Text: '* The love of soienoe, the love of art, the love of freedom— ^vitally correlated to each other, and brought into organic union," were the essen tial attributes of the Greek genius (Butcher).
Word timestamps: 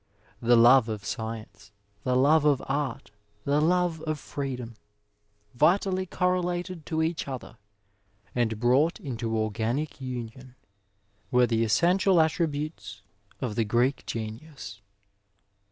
'* 0.25 0.41
The 0.51 0.55
love 0.55 0.89
of 0.89 1.03
soienoe, 1.03 1.69
the 2.03 2.15
love 2.15 2.43
of 2.43 2.59
art, 2.67 3.11
the 3.45 3.61
love 3.61 4.01
of 4.01 4.17
freedom— 4.17 4.73
^vitally 5.55 6.09
correlated 6.09 6.87
to 6.87 7.03
each 7.03 7.27
other, 7.27 7.57
and 8.33 8.59
brought 8.59 8.99
into 8.99 9.37
organic 9.37 10.01
union," 10.01 10.55
were 11.29 11.45
the 11.45 11.63
essen 11.63 11.99
tial 11.99 12.19
attributes 12.19 13.03
of 13.41 13.53
the 13.53 13.63
Greek 13.63 14.03
genius 14.07 14.77
(Butcher). 14.81 14.85